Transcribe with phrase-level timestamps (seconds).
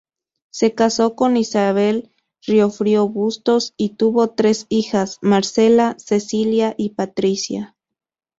[0.49, 2.09] Se casó con Isabel
[2.47, 7.75] Riofrío Bustos y tuvo tres hijas: Marcela, Cecilia y Patricia.